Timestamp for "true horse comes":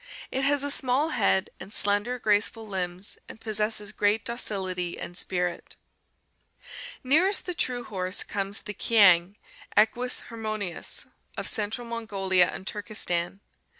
7.53-8.63